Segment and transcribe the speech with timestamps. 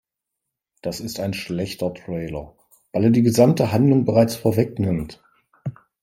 [0.81, 2.55] Das ist ein schlechter Trailer,
[2.91, 5.21] weil er die gesamte Handlung bereits vorwegnimmt.